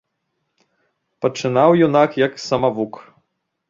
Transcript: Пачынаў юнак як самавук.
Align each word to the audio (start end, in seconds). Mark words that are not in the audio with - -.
Пачынаў 1.27 1.79
юнак 1.85 2.09
як 2.25 2.33
самавук. 2.49 2.93